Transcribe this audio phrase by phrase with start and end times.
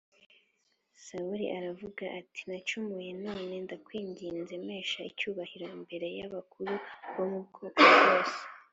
[1.05, 6.73] Sawuli aravuga ati nacumuye None ndakwinginze mpesha icyubahiro imbere y abakuru
[7.13, 8.39] bo mu bwoko bwose